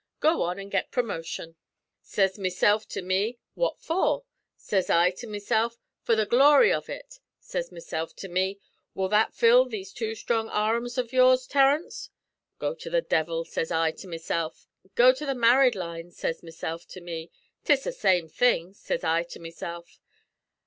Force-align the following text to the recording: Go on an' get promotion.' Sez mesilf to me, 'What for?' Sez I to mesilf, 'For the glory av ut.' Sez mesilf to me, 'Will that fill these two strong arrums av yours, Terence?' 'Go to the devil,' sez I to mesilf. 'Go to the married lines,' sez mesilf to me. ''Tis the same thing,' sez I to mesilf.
Go 0.19 0.41
on 0.41 0.57
an' 0.57 0.69
get 0.69 0.89
promotion.' 0.89 1.57
Sez 2.01 2.39
mesilf 2.39 2.87
to 2.87 3.03
me, 3.03 3.37
'What 3.53 3.79
for?' 3.79 4.23
Sez 4.57 4.89
I 4.89 5.11
to 5.11 5.27
mesilf, 5.27 5.77
'For 6.01 6.15
the 6.15 6.25
glory 6.25 6.73
av 6.73 6.89
ut.' 6.89 7.19
Sez 7.39 7.69
mesilf 7.71 8.15
to 8.15 8.27
me, 8.27 8.57
'Will 8.95 9.09
that 9.09 9.35
fill 9.35 9.65
these 9.65 9.93
two 9.93 10.15
strong 10.15 10.49
arrums 10.49 10.97
av 10.97 11.13
yours, 11.13 11.45
Terence?' 11.45 12.09
'Go 12.57 12.73
to 12.73 12.89
the 12.89 13.03
devil,' 13.03 13.45
sez 13.45 13.69
I 13.69 13.91
to 13.91 14.07
mesilf. 14.07 14.65
'Go 14.95 15.13
to 15.13 15.23
the 15.23 15.35
married 15.35 15.75
lines,' 15.75 16.17
sez 16.17 16.41
mesilf 16.41 16.87
to 16.87 16.99
me. 16.99 17.29
''Tis 17.63 17.83
the 17.83 17.91
same 17.91 18.27
thing,' 18.27 18.73
sez 18.73 19.03
I 19.03 19.21
to 19.25 19.39
mesilf. 19.39 19.99